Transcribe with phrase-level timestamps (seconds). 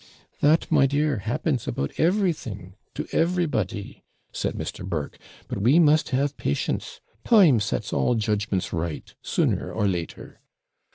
[0.39, 4.83] 'That, my dear, happens about everything to everybody,' said Mr.
[4.83, 10.41] Burke; 'but we must have patience; time sets all judgments right, sooner or later.'